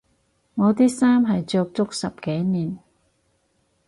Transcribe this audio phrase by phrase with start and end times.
[0.55, 2.79] 我啲衫係着足十幾年